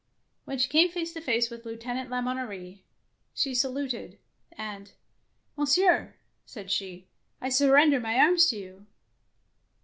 [0.45, 2.83] When she came face to face with Lieutenant La Monnerie,
[3.35, 4.17] she saluted,
[4.51, 4.93] and—
[5.55, 7.07] "Monsieur,'' said she,
[7.39, 8.85] "I surrender my arms to you."